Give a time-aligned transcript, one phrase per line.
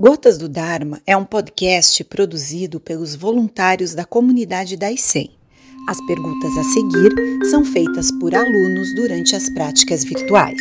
[0.00, 5.28] Gotas do Dharma é um podcast produzido pelos voluntários da comunidade da ICEM.
[5.88, 7.12] As perguntas a seguir
[7.50, 10.56] são feitas por alunos durante as práticas virtuais.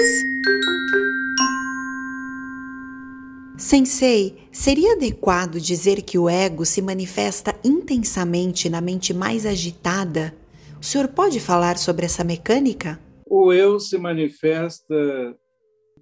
[3.56, 10.34] Sensei, seria adequado dizer que o ego se manifesta intensamente na mente mais agitada?
[10.82, 13.00] O senhor pode falar sobre essa mecânica?
[13.24, 14.96] O eu se manifesta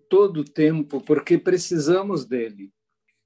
[0.10, 2.74] todo o tempo porque precisamos dele.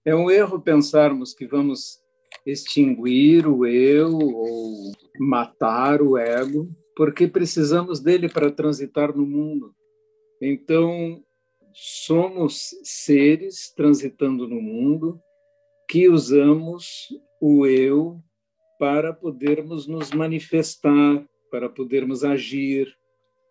[0.10, 2.00] É um erro pensarmos que vamos
[2.44, 9.72] extinguir o eu ou matar o ego, porque precisamos dele para transitar no mundo.
[10.41, 11.23] Então,
[12.08, 15.22] somos seres transitando no mundo
[15.88, 17.07] que usamos
[17.40, 18.20] o eu
[18.80, 22.91] para podermos nos manifestar, para podermos agir.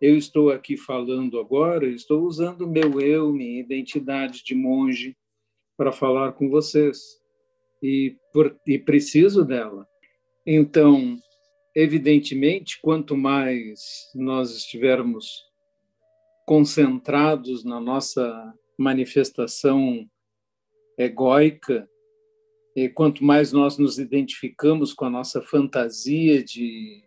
[0.01, 5.17] Eu estou aqui falando agora, estou usando meu eu, minha identidade de monge,
[5.79, 7.23] para falar com vocês
[7.81, 9.87] e, por, e preciso dela.
[10.45, 11.17] Então,
[11.75, 15.47] evidentemente, quanto mais nós estivermos
[16.45, 20.05] concentrados na nossa manifestação
[20.99, 21.89] egóica,
[22.75, 27.05] e quanto mais nós nos identificamos com a nossa fantasia de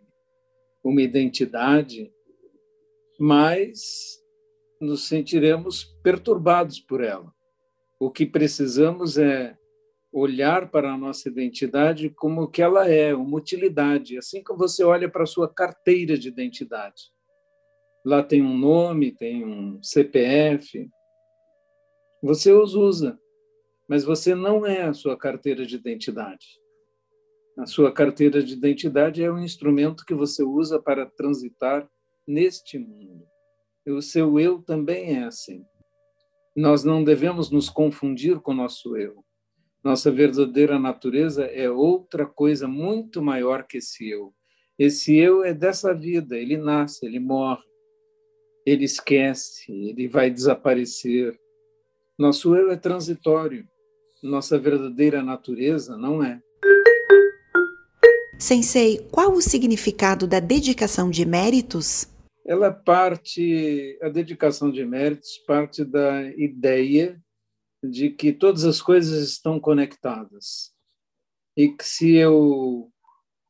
[0.82, 2.10] uma identidade,
[3.18, 4.20] mais
[4.80, 7.32] nos sentiremos perturbados por ela.
[8.02, 9.56] O que precisamos é
[10.12, 15.08] olhar para a nossa identidade como que ela é, uma utilidade, assim como você olha
[15.08, 17.12] para a sua carteira de identidade.
[18.04, 20.90] Lá tem um nome, tem um CPF.
[22.24, 23.16] Você os usa,
[23.88, 26.58] mas você não é a sua carteira de identidade.
[27.56, 31.88] A sua carteira de identidade é um instrumento que você usa para transitar
[32.26, 33.24] neste mundo.
[33.86, 35.64] E o seu eu também é assim.
[36.54, 39.24] Nós não devemos nos confundir com nosso eu.
[39.82, 44.32] Nossa verdadeira natureza é outra coisa muito maior que esse eu.
[44.78, 47.62] Esse eu é dessa vida, ele nasce, ele morre,
[48.66, 51.38] ele esquece, ele vai desaparecer.
[52.18, 53.66] Nosso eu é transitório.
[54.22, 56.40] Nossa verdadeira natureza não é.
[58.38, 62.06] Sensei, qual o significado da dedicação de méritos?
[62.44, 67.20] Ela parte, a dedicação de méritos parte da ideia
[67.82, 70.72] de que todas as coisas estão conectadas
[71.56, 72.90] e que se eu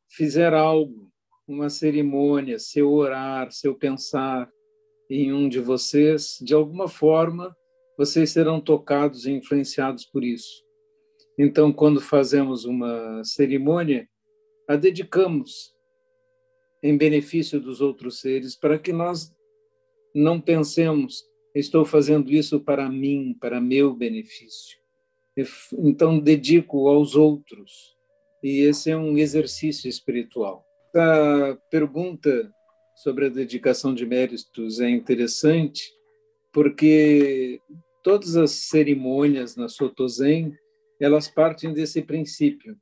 [0.09, 1.11] fizer algo,
[1.47, 4.49] uma cerimônia, se eu orar, se eu pensar
[5.09, 7.55] em um de vocês, de alguma forma
[7.97, 10.63] vocês serão tocados e influenciados por isso.
[11.37, 14.07] Então, quando fazemos uma cerimônia,
[14.67, 15.73] a dedicamos
[16.83, 19.33] em benefício dos outros seres, para que nós
[20.13, 21.23] não pensemos,
[21.55, 24.77] estou fazendo isso para mim, para meu benefício.
[25.79, 27.95] Então, dedico aos outros.
[28.43, 30.65] E esse é um exercício espiritual.
[30.93, 32.51] A pergunta
[32.97, 35.81] sobre a dedicação de méritos é interessante,
[36.51, 37.59] porque
[38.03, 40.53] todas as cerimônias na Soto Zen,
[40.99, 42.77] elas partem desse princípio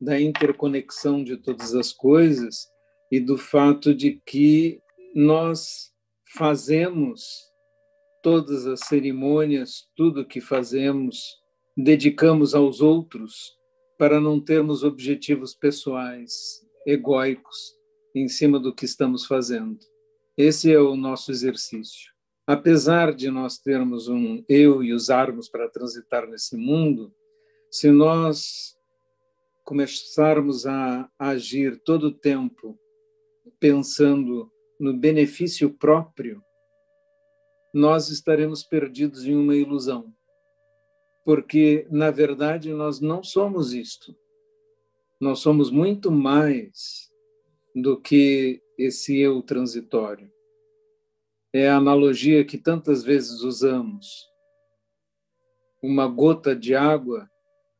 [0.00, 2.68] da interconexão de todas as coisas
[3.10, 4.80] e do fato de que
[5.14, 5.92] nós
[6.36, 7.48] fazemos
[8.22, 11.38] todas as cerimônias, tudo que fazemos,
[11.76, 13.56] dedicamos aos outros
[13.98, 17.74] para não termos objetivos pessoais, egóicos,
[18.14, 19.78] em cima do que estamos fazendo.
[20.36, 22.12] Esse é o nosso exercício.
[22.46, 27.12] Apesar de nós termos um eu e usarmos para transitar nesse mundo,
[27.70, 28.76] se nós
[29.64, 32.78] começarmos a agir todo o tempo
[33.60, 36.42] pensando no benefício próprio,
[37.72, 40.12] nós estaremos perdidos em uma ilusão.
[41.24, 44.16] Porque, na verdade, nós não somos isto.
[45.20, 47.10] Nós somos muito mais
[47.74, 50.30] do que esse eu transitório.
[51.52, 54.28] É a analogia que tantas vezes usamos.
[55.82, 57.28] Uma gota de água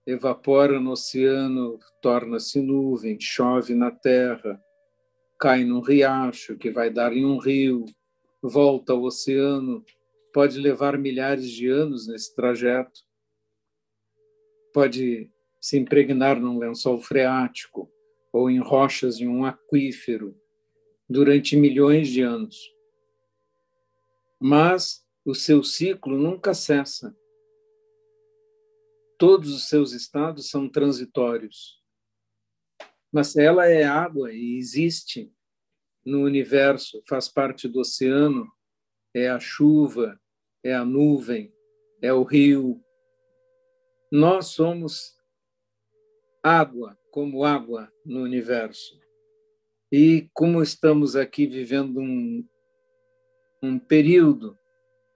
[0.07, 4.61] evapora no oceano, torna-se nuvem, chove na terra,
[5.39, 7.85] cai num riacho, que vai dar em um rio,
[8.43, 9.85] volta ao oceano,
[10.33, 13.01] pode levar milhares de anos nesse trajeto,
[14.73, 15.31] pode
[15.61, 17.91] se impregnar num lençol freático
[18.33, 20.37] ou em rochas em um aquífero
[21.09, 22.57] durante milhões de anos.
[24.41, 27.17] Mas o seu ciclo nunca cessa.
[29.19, 31.78] Todos os seus estados são transitórios
[33.13, 35.33] mas ela é água e existe
[36.05, 38.51] no universo, faz parte do oceano,
[39.15, 40.19] é a chuva,
[40.63, 41.53] é a nuvem,
[42.03, 42.83] é o rio.
[44.11, 45.17] Nós somos
[46.43, 48.99] água, como água no universo.
[49.91, 52.47] E como estamos aqui vivendo um,
[53.63, 54.59] um período,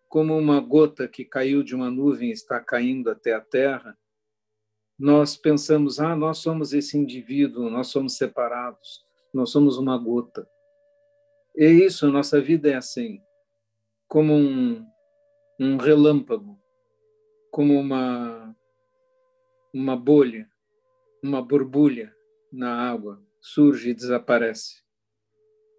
[0.08, 3.96] como uma gota que caiu de uma nuvem está caindo até a terra,
[5.02, 9.04] nós pensamos, ah, nós somos esse indivíduo, nós somos separados,
[9.34, 10.48] nós somos uma gota.
[11.56, 13.20] E isso, nossa vida é assim,
[14.06, 14.86] como um,
[15.58, 16.56] um relâmpago,
[17.50, 18.56] como uma,
[19.74, 20.48] uma bolha,
[21.20, 22.14] uma borbulha
[22.52, 24.84] na água, surge e desaparece.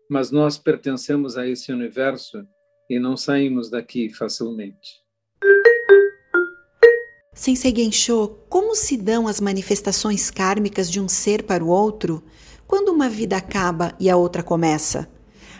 [0.09, 2.45] Mas nós pertencemos a esse universo
[2.89, 5.01] e não saímos daqui facilmente.
[7.33, 12.23] Sensei Gensho, como se dão as manifestações kármicas de um ser para o outro
[12.67, 15.09] quando uma vida acaba e a outra começa?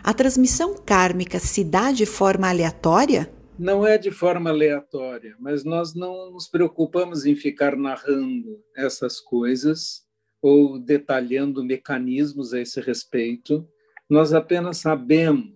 [0.03, 3.33] A transmissão kármica se dá de forma aleatória?
[3.57, 10.03] Não é de forma aleatória, mas nós não nos preocupamos em ficar narrando essas coisas
[10.41, 13.67] ou detalhando mecanismos a esse respeito.
[14.07, 15.55] Nós apenas sabemos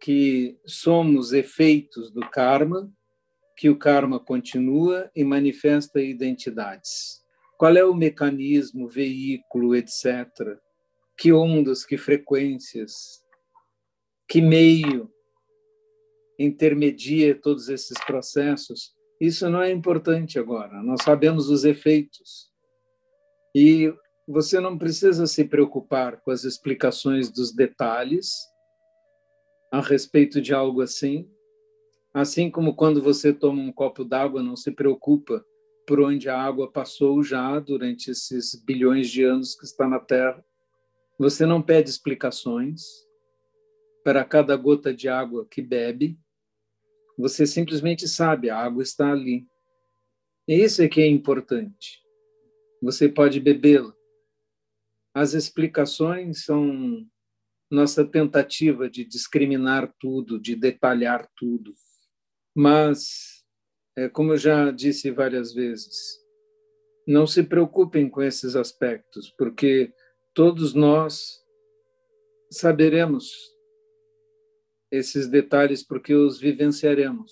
[0.00, 2.90] que somos efeitos do karma
[3.56, 7.24] que o karma continua e manifesta identidades.
[7.58, 10.28] Qual é o mecanismo, veículo, etc.
[11.16, 12.92] Que ondas, que frequências,
[14.28, 15.10] que meio
[16.38, 18.94] intermedia todos esses processos?
[19.18, 20.82] Isso não é importante agora.
[20.82, 22.50] Nós sabemos os efeitos.
[23.54, 23.90] E
[24.28, 28.28] você não precisa se preocupar com as explicações dos detalhes
[29.72, 31.26] a respeito de algo assim,
[32.16, 35.44] Assim como quando você toma um copo d'água, não se preocupa
[35.86, 40.42] por onde a água passou já durante esses bilhões de anos que está na Terra.
[41.18, 42.80] Você não pede explicações
[44.02, 46.18] para cada gota de água que bebe.
[47.18, 49.46] Você simplesmente sabe, a água está ali.
[50.48, 52.02] E isso é que é importante.
[52.80, 53.94] Você pode bebê-la.
[55.12, 57.06] As explicações são
[57.70, 61.74] nossa tentativa de discriminar tudo, de detalhar tudo.
[62.58, 63.44] Mas,
[63.94, 66.18] é, como eu já disse várias vezes,
[67.06, 69.92] não se preocupem com esses aspectos, porque
[70.32, 71.38] todos nós
[72.50, 73.30] saberemos
[74.90, 77.30] esses detalhes porque os vivenciaremos.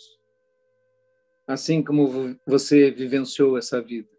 [1.49, 4.11] Assim como você vivenciou essa vida.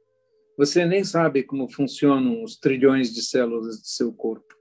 [0.57, 4.56] Você nem sabe como funcionam os trilhões de células do seu corpo.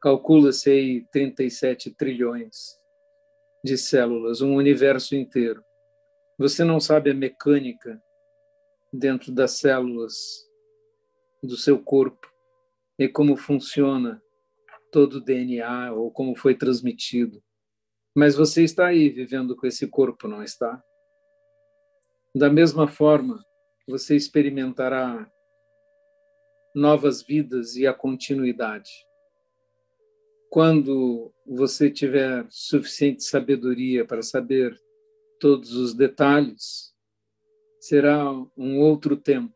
[0.00, 2.77] Calcula-se aí 37 trilhões
[3.64, 5.64] de células, um universo inteiro.
[6.38, 8.00] Você não sabe a mecânica
[8.92, 10.14] dentro das células
[11.42, 12.26] do seu corpo
[12.98, 14.22] e como funciona
[14.90, 17.42] todo o DNA ou como foi transmitido.
[18.14, 20.82] Mas você está aí vivendo com esse corpo, não está?
[22.34, 23.44] Da mesma forma,
[23.86, 25.30] você experimentará
[26.74, 29.07] novas vidas e a continuidade.
[30.50, 34.74] Quando você tiver suficiente sabedoria para saber
[35.38, 36.94] todos os detalhes,
[37.78, 39.54] será um outro tempo,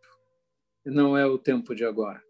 [0.85, 2.21] não é o tempo de agora.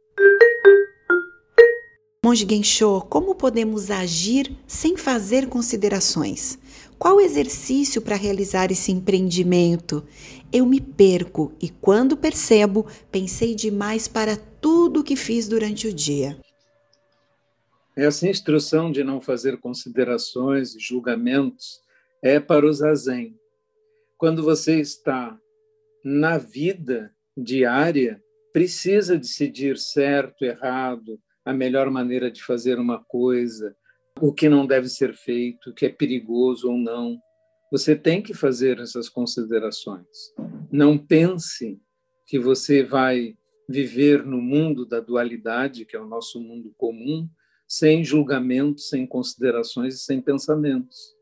[2.24, 6.56] Monge Gensho, como podemos agir sem fazer considerações?
[6.96, 10.04] Qual o exercício para realizar esse empreendimento?
[10.52, 16.38] Eu me perco e, quando percebo, pensei demais para tudo que fiz durante o dia.
[17.96, 21.82] Essa instrução de não fazer considerações e julgamentos
[22.22, 23.36] é para o zazen.
[24.16, 25.38] Quando você está
[26.02, 28.22] na vida diária,
[28.52, 33.76] precisa decidir certo, errado, a melhor maneira de fazer uma coisa,
[34.20, 37.18] o que não deve ser feito, o que é perigoso ou não.
[37.70, 40.06] Você tem que fazer essas considerações.
[40.70, 41.80] Não pense
[42.26, 43.36] que você vai
[43.68, 47.28] viver no mundo da dualidade, que é o nosso mundo comum,
[47.72, 51.16] sem julgamentos, sem considerações e sem pensamentos.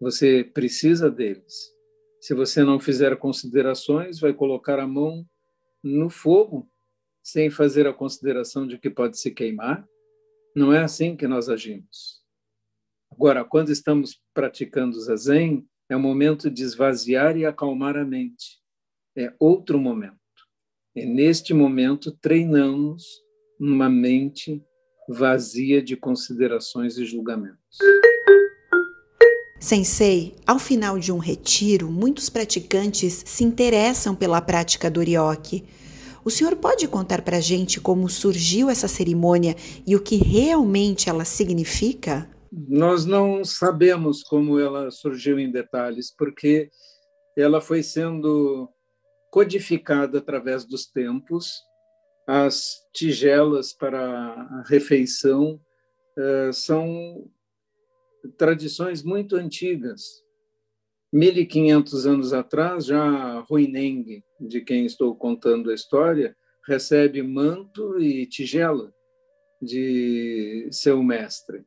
[0.00, 1.74] Você precisa deles.
[2.20, 5.26] Se você não fizer considerações, vai colocar a mão
[5.82, 6.70] no fogo
[7.24, 9.84] sem fazer a consideração de que pode se queimar.
[10.54, 12.22] Não é assim que nós agimos.
[13.10, 18.62] Agora, quando estamos praticando zazen, é o momento de esvaziar e acalmar a mente.
[19.16, 20.20] É outro momento.
[20.94, 23.04] E neste momento treinamos
[23.58, 24.64] uma mente
[25.08, 27.78] vazia de considerações e julgamentos.
[29.60, 35.64] Sensei, ao final de um retiro, muitos praticantes se interessam pela prática do Orioque.
[36.22, 39.56] O senhor pode contar para a gente como surgiu essa cerimônia
[39.86, 42.28] e o que realmente ela significa?
[42.52, 46.70] Nós não sabemos como ela surgiu em detalhes, porque
[47.36, 48.68] ela foi sendo
[49.30, 51.62] codificada através dos tempos.
[52.26, 55.60] As tigelas para a refeição
[56.18, 57.30] uh, são
[58.38, 60.22] tradições muito antigas.
[61.12, 68.92] 1500 anos atrás, já Ruineng, de quem estou contando a história, recebe manto e tigela
[69.60, 71.64] de seu mestre.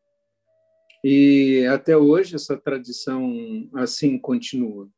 [1.04, 4.90] E até hoje essa tradição assim continua.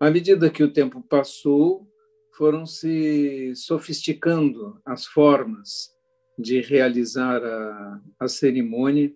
[0.00, 1.88] À medida que o tempo passou,
[2.32, 5.90] foram se sofisticando as formas
[6.38, 9.12] de realizar a, a cerimônia,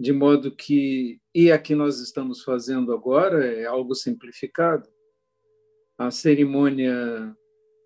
[0.00, 4.88] de modo que, e a que nós estamos fazendo agora é algo simplificado.
[5.98, 7.36] A cerimônia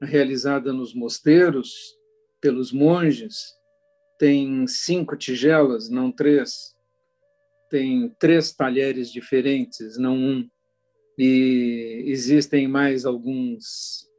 [0.00, 1.72] realizada nos mosteiros
[2.40, 3.54] pelos monges
[4.18, 6.76] tem cinco tigelas, não três.
[7.68, 10.48] Tem três talheres diferentes, não um.
[11.18, 14.11] E existem mais alguns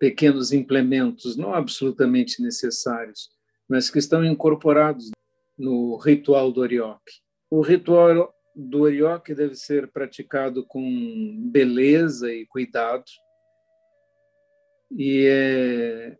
[0.00, 3.28] pequenos implementos, não absolutamente necessários,
[3.68, 5.10] mas que estão incorporados
[5.58, 7.20] no ritual do Orioque.
[7.50, 13.04] O ritual do Orioque deve ser praticado com beleza e cuidado,
[14.90, 16.16] e é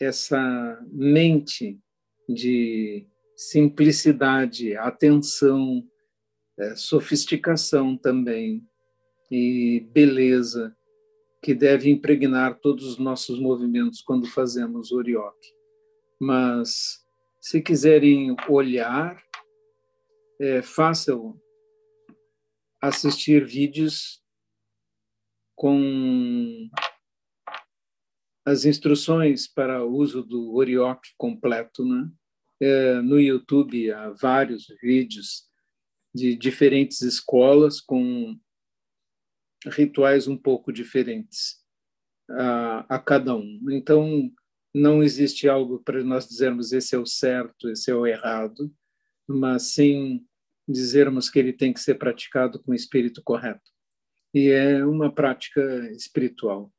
[0.00, 1.76] essa mente
[2.28, 3.04] de
[3.36, 5.84] simplicidade, atenção,
[6.56, 8.64] é, sofisticação também
[9.30, 10.77] e beleza
[11.42, 15.52] que deve impregnar todos os nossos movimentos quando fazemos orioque.
[16.20, 17.04] Mas
[17.40, 19.22] se quiserem olhar,
[20.40, 21.40] é fácil
[22.80, 24.22] assistir vídeos
[25.56, 26.68] com
[28.46, 32.08] as instruções para o uso do Orioque completo, né?
[32.60, 35.44] É, no YouTube há vários vídeos
[36.14, 38.38] de diferentes escolas com
[39.66, 41.56] rituais um pouco diferentes
[42.30, 43.60] a, a cada um.
[43.70, 44.30] Então,
[44.74, 48.72] não existe algo para nós dizermos esse é o certo, esse é o errado,
[49.26, 50.24] mas sim
[50.68, 53.70] dizermos que ele tem que ser praticado com o espírito correto.
[54.34, 55.60] E é uma prática
[55.92, 56.72] espiritual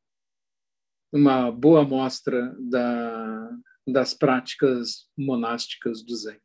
[1.11, 3.49] uma boa amostra da,
[3.87, 6.39] das práticas monásticas do Zen.